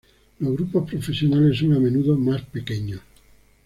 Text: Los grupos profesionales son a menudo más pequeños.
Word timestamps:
Los 0.39 0.53
grupos 0.53 0.89
profesionales 0.89 1.59
son 1.59 1.73
a 1.73 1.79
menudo 1.79 2.17
más 2.17 2.41
pequeños. 2.41 3.01